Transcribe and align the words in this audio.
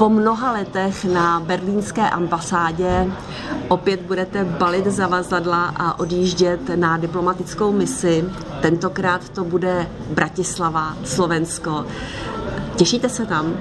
Po 0.00 0.08
mnoha 0.08 0.52
letech 0.52 1.04
na 1.04 1.40
berlínské 1.40 2.10
ambasádě 2.10 3.06
opět 3.68 4.00
budete 4.00 4.44
balit 4.44 4.86
zavazadla 4.86 5.74
a 5.76 5.98
odjíždět 5.98 6.60
na 6.76 6.96
diplomatickou 6.96 7.72
misi. 7.72 8.24
Tentokrát 8.60 9.28
to 9.28 9.44
bude 9.44 9.86
Bratislava, 10.10 10.96
Slovensko. 11.04 11.86
Těšíte 12.76 13.08
se 13.08 13.26
tam? 13.26 13.54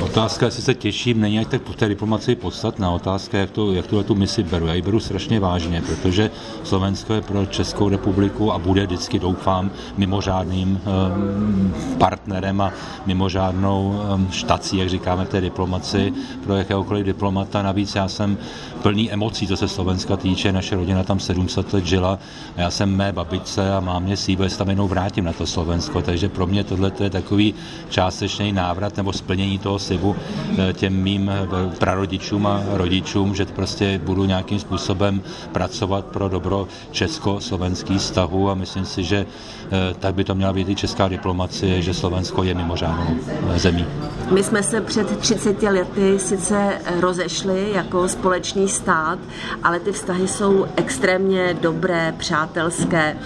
Otázka, 0.00 0.46
jestli 0.46 0.62
se 0.62 0.74
těším, 0.74 1.20
není 1.20 1.44
tak 1.44 1.62
po 1.62 1.72
té 1.72 1.88
diplomaci 1.88 2.34
podstatná. 2.34 2.90
Otázka, 2.90 3.38
jak, 3.38 3.50
to, 3.50 3.72
jak 3.72 3.86
tuhle 3.86 4.04
tu 4.04 4.14
misi 4.14 4.42
beru. 4.42 4.66
Já 4.66 4.74
ji 4.74 4.82
beru 4.82 5.00
strašně 5.00 5.40
vážně, 5.40 5.82
protože 5.82 6.30
Slovensko 6.64 7.14
je 7.14 7.20
pro 7.20 7.46
Českou 7.46 7.88
republiku 7.88 8.52
a 8.52 8.58
bude 8.58 8.86
vždycky, 8.86 9.18
doufám, 9.18 9.70
mimořádným 9.96 10.80
um, 10.80 11.74
partnerem 11.98 12.60
a 12.60 12.72
mimořádnou 13.06 14.02
um, 14.14 14.28
štací, 14.30 14.76
jak 14.76 14.88
říkáme 14.88 15.24
v 15.24 15.28
té 15.28 15.40
diplomaci, 15.40 16.12
pro 16.44 16.56
jakéhokoliv 16.56 17.06
diplomata. 17.06 17.62
Navíc 17.62 17.94
já 17.94 18.08
jsem 18.08 18.38
plný 18.82 19.12
emocí, 19.12 19.46
co 19.46 19.56
se 19.56 19.68
Slovenska 19.68 20.16
týče. 20.16 20.52
Naše 20.52 20.76
rodina 20.76 21.02
tam 21.02 21.20
700 21.20 21.72
let 21.72 21.86
žila 21.86 22.18
a 22.56 22.60
já 22.60 22.70
jsem 22.70 22.96
mé 22.96 23.12
babičce 23.12 23.72
a 23.72 23.80
mám 23.80 24.02
mě 24.02 24.16
slíbil, 24.16 24.44
jestli 24.44 24.58
tam 24.58 24.68
jednou 24.68 24.88
vrátím 24.88 25.24
na 25.24 25.32
to 25.32 25.46
Slovensko. 25.46 26.02
Takže 26.02 26.28
pro 26.28 26.46
mě 26.46 26.64
tohle 26.64 26.92
je 27.00 27.10
takový 27.10 27.54
částečný 27.88 28.52
návrat 28.52 28.96
nebo 28.96 29.12
splnění 29.12 29.58
toho 29.58 29.78
slibu 29.88 30.16
eh, 30.58 30.72
těm 30.72 30.92
mým 30.92 31.30
eh, 31.30 31.76
prarodičům 31.78 32.46
a 32.46 32.62
rodičům, 32.72 33.34
že 33.34 33.44
prostě 33.46 34.00
budu 34.04 34.24
nějakým 34.24 34.58
způsobem 34.58 35.22
pracovat 35.52 36.04
pro 36.04 36.28
dobro 36.28 36.68
česko-slovenských 36.92 37.98
vztahů 37.98 38.50
a 38.50 38.54
myslím 38.54 38.84
si, 38.84 39.04
že 39.04 39.26
eh, 39.26 39.94
tak 39.98 40.14
by 40.14 40.24
to 40.24 40.34
měla 40.34 40.52
být 40.52 40.68
i 40.68 40.74
česká 40.74 41.08
diplomacie, 41.08 41.82
že 41.82 41.94
Slovensko 41.94 42.42
je 42.42 42.54
mimořádnou 42.54 43.16
zemí. 43.56 43.86
My 44.30 44.42
jsme 44.42 44.62
se 44.62 44.80
před 44.80 45.18
30 45.18 45.62
lety 45.62 46.18
sice 46.18 46.80
rozešli 47.00 47.72
jako 47.74 48.08
společný 48.08 48.68
stát, 48.68 49.18
ale 49.62 49.80
ty 49.80 49.92
vztahy 49.92 50.28
jsou 50.28 50.66
extrémně 50.76 51.56
dobré, 51.60 52.14
přátelské. 52.18 53.16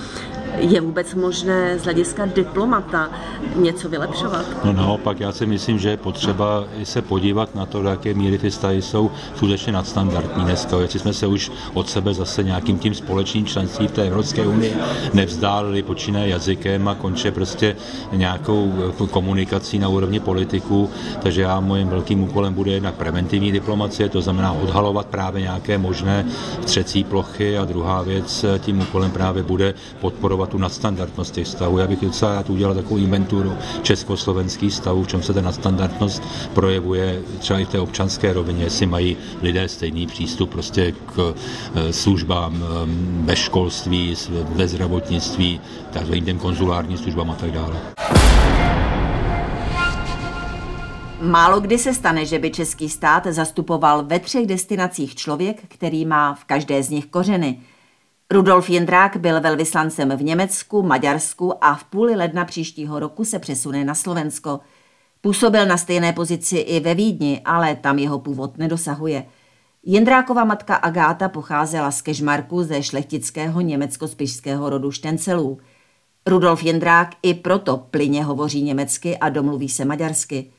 Je 0.59 0.81
vůbec 0.81 1.15
možné 1.15 1.79
z 1.79 1.85
hlediska 1.85 2.27
diplomata 2.27 3.11
něco 3.57 3.89
vylepšovat? 3.89 4.47
No 4.65 4.73
naopak, 4.73 5.21
já 5.21 5.33
si 5.33 5.47
myslím, 5.47 5.79
že 5.79 5.91
je 5.91 5.97
potřeba 5.97 6.65
se 6.85 7.03
podívat 7.03 7.55
na 7.55 7.67
to, 7.67 7.83
do 7.83 7.89
jaké 7.89 8.15
míry 8.15 8.39
ty 8.39 8.51
vztahy 8.51 8.83
jsou 8.83 9.11
skutečně 9.37 9.73
nadstandardní 9.73 10.45
dneska. 10.45 10.81
Jestli 10.81 10.99
jsme 10.99 11.13
se 11.13 11.27
už 11.27 11.53
od 11.75 11.91
sebe 11.91 12.15
zase 12.15 12.43
nějakým 12.43 12.79
tím 12.79 12.95
společným 12.95 13.47
členstvím 13.47 13.89
v 13.89 13.93
té 13.93 14.07
Evropské 14.07 14.47
unii 14.47 14.77
nevzdálili, 15.15 15.83
počínaje 15.83 16.29
jazykem 16.29 16.89
a 16.89 16.95
konče 16.95 17.31
prostě 17.31 17.77
nějakou 18.13 18.73
jako 18.87 19.07
komunikací 19.07 19.79
na 19.79 19.89
úrovni 19.89 20.21
politiků. 20.21 20.91
Takže 21.23 21.43
já 21.43 21.61
mojím 21.61 21.89
velkým 21.89 22.23
úkolem 22.23 22.55
bude 22.55 22.73
jednak 22.73 22.95
preventivní 22.95 23.53
diplomacie, 23.53 24.09
to 24.09 24.23
znamená 24.23 24.53
odhalovat 24.53 25.07
právě 25.07 25.43
nějaké 25.43 25.79
možné 25.79 26.27
třecí 26.65 27.05
plochy 27.05 27.59
a 27.59 27.65
druhá 27.65 28.03
věc 28.03 28.45
tím 28.59 28.81
úkolem 28.81 29.11
právě 29.11 29.43
bude 29.43 29.75
podporovat 30.01 30.42
podporovat 30.43 30.51
tu 30.51 30.59
nadstandardnost 30.59 31.35
těch 31.35 31.49
stavů. 31.49 31.79
Já 31.79 31.87
bych 31.87 32.01
docela 32.01 32.35
rád 32.35 32.51
udělal 32.51 32.75
takovou 32.75 32.97
inventuru 32.97 33.53
československých 33.83 34.75
stavů, 34.75 35.05
v 35.05 35.07
čem 35.07 35.23
se 35.23 35.33
ta 35.33 35.41
nadstandardnost 35.41 36.23
projevuje 36.55 37.23
třeba 37.39 37.59
i 37.59 37.65
v 37.65 37.69
té 37.69 37.81
občanské 37.81 38.33
rovině, 38.33 38.65
jestli 38.65 38.87
mají 38.87 39.17
lidé 39.43 39.69
stejný 39.69 40.07
přístup 40.07 40.51
prostě 40.51 40.93
k 40.93 41.35
eh, 41.75 41.93
službám 41.93 42.65
ve 43.25 43.37
školství, 43.37 44.17
ve 44.31 44.69
zdravotnictví, 44.69 45.61
takzvaným 45.93 46.25
těm 46.25 46.39
konzulárním 46.39 46.99
službám 46.99 47.31
a 47.31 47.35
tak 47.35 47.51
dále. 47.51 47.77
Málo 51.23 51.61
kdy 51.61 51.79
se 51.79 51.95
stane, 51.95 52.27
že 52.27 52.39
by 52.39 52.51
český 52.51 52.89
stát 52.89 53.27
zastupoval 53.27 54.05
ve 54.05 54.19
třech 54.19 54.47
destinacích 54.47 55.15
člověk, 55.15 55.63
který 55.69 56.05
má 56.05 56.35
v 56.35 56.45
každé 56.45 56.83
z 56.83 56.91
nich 56.91 57.07
kořeny– 57.07 57.59
Rudolf 58.33 58.71
Jindrák 58.71 59.17
byl 59.17 59.41
velvyslancem 59.41 60.17
v 60.17 60.23
Německu, 60.23 60.83
Maďarsku 60.83 61.65
a 61.65 61.75
v 61.75 61.85
půli 61.85 62.17
ledna 62.17 62.45
příštího 62.45 62.99
roku 62.99 63.25
se 63.25 63.39
přesune 63.39 63.85
na 63.85 63.95
Slovensko. 63.95 64.61
Působil 65.21 65.67
na 65.67 65.77
stejné 65.77 66.13
pozici 66.13 66.59
i 66.59 66.81
ve 66.81 66.95
Vídni, 66.95 67.41
ale 67.45 67.77
tam 67.77 67.99
jeho 67.99 68.19
původ 68.19 68.59
nedosahuje. 68.59 69.27
Jindrákova 69.83 70.45
matka 70.45 70.75
Agáta 70.75 71.29
pocházela 71.29 71.91
z 71.91 72.03
Kežmarku 72.03 72.63
ze 72.63 72.83
šlechtického 72.83 73.61
německo-spišského 73.61 74.71
rodu 74.71 74.91
Štencelů. 74.91 75.59
Rudolf 76.27 76.63
Jindrák 76.63 77.09
i 77.23 77.35
proto 77.35 77.77
plyně 77.91 78.25
hovoří 78.25 78.63
německy 78.63 79.19
a 79.19 79.29
domluví 79.29 79.69
se 79.69 79.85
maďarsky. 79.85 80.51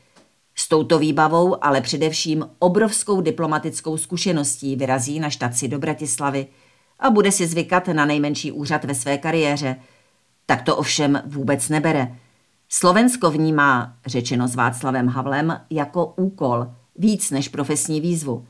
S 0.54 0.68
touto 0.68 0.98
výbavou, 0.98 1.64
ale 1.64 1.80
především 1.80 2.50
obrovskou 2.58 3.20
diplomatickou 3.20 3.96
zkušeností 3.96 4.76
vyrazí 4.76 5.20
na 5.20 5.30
štaci 5.30 5.68
do 5.68 5.78
Bratislavy– 5.78 6.46
a 7.04 7.10
bude 7.10 7.32
si 7.32 7.46
zvykat 7.46 7.88
na 7.88 8.04
nejmenší 8.04 8.52
úřad 8.52 8.84
ve 8.84 8.94
své 8.94 9.18
kariéře. 9.18 9.76
Tak 10.46 10.62
to 10.62 10.76
ovšem 10.76 11.22
vůbec 11.26 11.68
nebere. 11.68 12.18
Slovensko 12.68 13.30
vnímá, 13.30 13.94
řečeno 14.06 14.48
s 14.48 14.54
Václavem 14.54 15.08
Havlem, 15.08 15.60
jako 15.70 16.06
úkol, 16.06 16.66
víc 16.96 17.30
než 17.30 17.48
profesní 17.48 18.00
výzvu. 18.00 18.46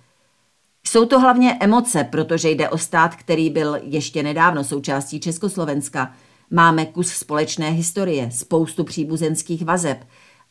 Jsou 0.86 1.06
to 1.06 1.20
hlavně 1.20 1.56
emoce, 1.60 2.04
protože 2.04 2.50
jde 2.50 2.68
o 2.68 2.78
stát, 2.78 3.16
který 3.16 3.50
byl 3.50 3.78
ještě 3.82 4.22
nedávno 4.22 4.64
součástí 4.64 5.20
Československa. 5.20 6.12
Máme 6.50 6.86
kus 6.86 7.08
společné 7.08 7.70
historie, 7.70 8.30
spoustu 8.30 8.84
příbuzenských 8.84 9.64
vazeb 9.64 10.04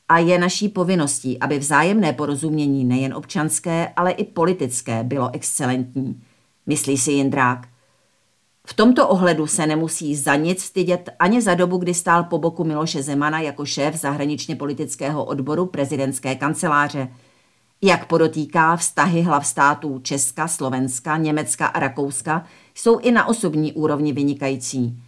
a 0.10 0.20
je 0.20 0.40
naší 0.40 0.70
povinností, 0.70 1.40
aby 1.40 1.60
vzájemné 1.60 2.14
porozumění 2.14 2.86
nejen 2.86 3.14
občanské, 3.14 3.94
ale 3.96 4.12
i 4.12 4.24
politické 4.24 5.04
bylo 5.04 5.30
excelentní. 5.34 6.24
Myslí 6.66 6.98
si 6.98 7.12
Jindrák. 7.12 7.73
V 8.68 8.74
tomto 8.74 9.08
ohledu 9.08 9.48
se 9.48 9.68
nemusí 9.68 10.16
za 10.16 10.36
nic 10.36 10.64
stydět 10.64 11.10
ani 11.20 11.42
za 11.42 11.54
dobu, 11.54 11.78
kdy 11.78 11.94
stál 11.94 12.24
po 12.24 12.38
boku 12.38 12.64
Miloše 12.64 13.04
Zemana 13.04 13.40
jako 13.40 13.66
šéf 13.66 13.96
zahraničně 13.96 14.56
politického 14.56 15.26
odboru 15.26 15.66
prezidentské 15.66 16.36
kanceláře. 16.36 17.08
Jak 17.82 18.08
podotýká, 18.08 18.76
vztahy 18.76 19.22
hlav 19.22 19.48
států 19.48 20.00
Česka, 20.00 20.48
Slovenska, 20.48 21.18
Německa 21.18 21.68
a 21.68 21.80
Rakouska 21.80 22.46
jsou 22.76 23.00
i 23.00 23.12
na 23.12 23.28
osobní 23.28 23.74
úrovni 23.74 24.14
vynikající. 24.14 25.00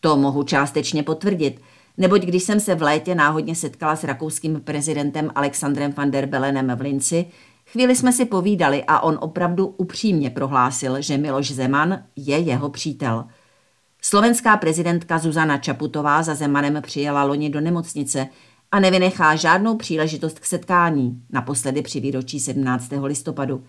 To 0.00 0.16
mohu 0.16 0.42
částečně 0.42 1.02
potvrdit, 1.02 1.60
neboť 1.96 2.22
když 2.22 2.42
jsem 2.42 2.60
se 2.60 2.74
v 2.74 2.82
létě 2.82 3.14
náhodně 3.14 3.54
setkala 3.54 3.96
s 3.96 4.04
rakouským 4.04 4.60
prezidentem 4.60 5.30
Alexandrem 5.34 5.92
van 5.96 6.10
der 6.10 6.26
Belenem 6.26 6.72
v 6.76 6.80
Linci, 6.80 7.26
Chvíli 7.72 7.96
jsme 7.96 8.12
si 8.12 8.24
povídali 8.24 8.84
a 8.84 9.00
on 9.00 9.18
opravdu 9.20 9.66
upřímně 9.66 10.30
prohlásil, 10.30 11.02
že 11.02 11.18
Miloš 11.18 11.50
Zeman 11.50 12.02
je 12.16 12.38
jeho 12.38 12.70
přítel. 12.70 13.24
Slovenská 14.02 14.56
prezidentka 14.56 15.18
Zuzana 15.18 15.58
Čaputová 15.58 16.22
za 16.22 16.34
Zemanem 16.34 16.82
přijela 16.82 17.24
loni 17.24 17.50
do 17.50 17.60
nemocnice 17.60 18.28
a 18.72 18.80
nevynechá 18.80 19.36
žádnou 19.36 19.76
příležitost 19.76 20.38
k 20.38 20.44
setkání, 20.44 21.22
naposledy 21.30 21.82
při 21.82 22.00
výročí 22.00 22.40
17. 22.40 22.88
listopadu. 23.02 23.64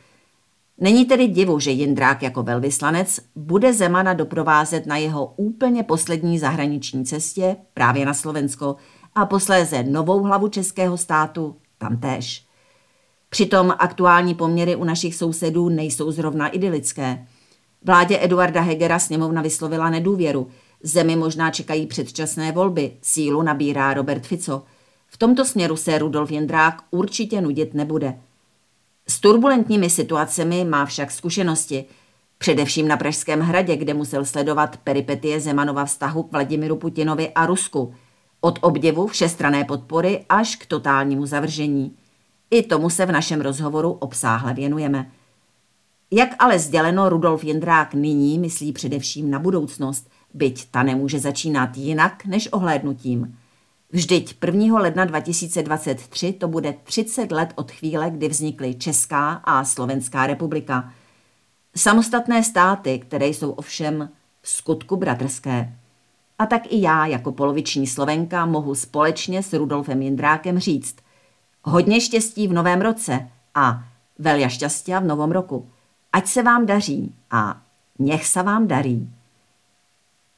Není 0.77 1.05
tedy 1.05 1.27
divu, 1.27 1.59
že 1.59 1.71
Jindrák 1.71 2.23
jako 2.23 2.43
velvyslanec 2.43 3.19
bude 3.35 3.73
Zemana 3.73 4.13
doprovázet 4.13 4.85
na 4.85 4.97
jeho 4.97 5.25
úplně 5.25 5.83
poslední 5.83 6.39
zahraniční 6.39 7.05
cestě 7.05 7.55
právě 7.73 8.05
na 8.05 8.13
Slovensko 8.13 8.75
a 9.15 9.25
posléze 9.25 9.83
novou 9.83 10.23
hlavu 10.23 10.47
českého 10.47 10.97
státu 10.97 11.55
tam 11.77 11.97
též. 11.97 12.46
Přitom 13.29 13.73
aktuální 13.79 14.35
poměry 14.35 14.75
u 14.75 14.83
našich 14.83 15.15
sousedů 15.15 15.69
nejsou 15.69 16.11
zrovna 16.11 16.47
idylické. 16.47 17.27
Vládě 17.83 18.19
Eduarda 18.21 18.61
Hegera 18.61 18.99
sněmovna 18.99 19.41
vyslovila 19.41 19.89
nedůvěru. 19.89 20.47
Zemi 20.83 21.15
možná 21.15 21.51
čekají 21.51 21.87
předčasné 21.87 22.51
volby, 22.51 22.91
sílu 23.01 23.41
nabírá 23.41 23.93
Robert 23.93 24.27
Fico. 24.27 24.63
V 25.07 25.17
tomto 25.17 25.45
směru 25.45 25.77
se 25.77 25.97
Rudolf 25.97 26.31
Jendrák 26.31 26.81
určitě 26.91 27.41
nudit 27.41 27.73
nebude. 27.73 28.19
S 29.07 29.19
turbulentními 29.19 29.89
situacemi 29.89 30.65
má 30.65 30.85
však 30.85 31.11
zkušenosti. 31.11 31.85
Především 32.37 32.87
na 32.87 32.97
Pražském 32.97 33.39
hradě, 33.39 33.75
kde 33.75 33.93
musel 33.93 34.25
sledovat 34.25 34.77
peripetie 34.77 35.39
Zemanova 35.39 35.85
vztahu 35.85 36.23
k 36.23 36.31
Vladimiru 36.31 36.75
Putinovi 36.75 37.29
a 37.29 37.45
Rusku. 37.45 37.93
Od 38.41 38.59
obdivu 38.61 39.07
všestrané 39.07 39.63
podpory 39.63 40.25
až 40.29 40.55
k 40.55 40.65
totálnímu 40.65 41.25
zavržení. 41.25 41.95
I 42.51 42.63
tomu 42.63 42.89
se 42.89 43.05
v 43.05 43.11
našem 43.11 43.41
rozhovoru 43.41 43.91
obsáhle 43.91 44.53
věnujeme. 44.53 45.11
Jak 46.11 46.29
ale 46.39 46.59
sděleno, 46.59 47.09
Rudolf 47.09 47.43
Jindrák 47.43 47.93
nyní 47.93 48.39
myslí 48.39 48.73
především 48.73 49.31
na 49.31 49.39
budoucnost, 49.39 50.09
byť 50.33 50.71
ta 50.71 50.83
nemůže 50.83 51.19
začínat 51.19 51.77
jinak 51.77 52.25
než 52.25 52.49
ohlédnutím. 52.51 53.37
Vždyť 53.91 54.37
1. 54.45 54.79
ledna 54.79 55.05
2023 55.05 56.33
to 56.33 56.47
bude 56.47 56.75
30 56.83 57.31
let 57.31 57.53
od 57.55 57.71
chvíle, 57.71 58.09
kdy 58.09 58.27
vznikly 58.27 58.75
Česká 58.75 59.33
a 59.33 59.65
Slovenská 59.65 60.27
republika. 60.27 60.93
Samostatné 61.75 62.43
státy, 62.43 62.99
které 62.99 63.27
jsou 63.27 63.51
ovšem 63.51 64.09
v 64.41 64.49
skutku 64.49 64.95
bratrské. 64.95 65.77
A 66.39 66.45
tak 66.45 66.61
i 66.69 66.81
já 66.81 67.05
jako 67.05 67.31
poloviční 67.31 67.87
Slovenka 67.87 68.45
mohu 68.45 68.75
společně 68.75 69.43
s 69.43 69.53
Rudolfem 69.53 70.01
Jindrákem 70.01 70.59
říct 70.59 70.95
hodně 71.67 72.01
štěstí 72.01 72.47
v 72.47 72.53
novém 72.53 72.81
roce 72.81 73.27
a 73.55 73.83
velja 74.19 74.49
šťastí 74.49 74.91
v 74.93 75.03
novom 75.03 75.31
roku. 75.31 75.69
Ať 76.13 76.27
se 76.27 76.43
vám 76.43 76.65
daří 76.65 77.15
a 77.31 77.61
nech 77.99 78.27
se 78.27 78.43
vám 78.43 78.67
darí. 78.67 79.09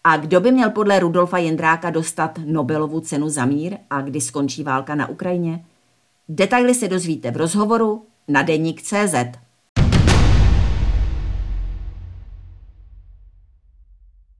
A 0.03 0.17
kdo 0.17 0.39
by 0.39 0.51
měl 0.51 0.69
podle 0.69 0.99
Rudolfa 0.99 1.37
Jindráka 1.37 1.89
dostat 1.89 2.39
Nobelovu 2.45 2.99
cenu 2.99 3.29
za 3.29 3.45
mír 3.45 3.77
a 3.89 4.01
kdy 4.01 4.21
skončí 4.21 4.63
válka 4.63 4.95
na 4.95 5.09
Ukrajině? 5.09 5.65
Detaily 6.29 6.75
se 6.75 6.87
dozvíte 6.87 7.31
v 7.31 7.37
rozhovoru 7.37 8.05
na 8.27 8.41
deník 8.41 8.81
CZ. 8.81 9.15